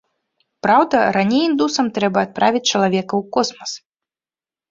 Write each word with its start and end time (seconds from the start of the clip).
Праўда, 0.65 1.01
раней 1.17 1.43
індусам 1.49 1.85
трэба 1.97 2.19
адправіць 2.27 2.63
чалавека 2.71 3.13
ў 3.21 3.23
космас. 3.37 3.71